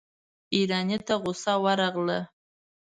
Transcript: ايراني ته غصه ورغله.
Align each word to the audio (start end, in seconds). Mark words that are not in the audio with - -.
ايراني 0.53 0.97
ته 1.05 1.15
غصه 1.23 1.53
ورغله. 1.63 2.19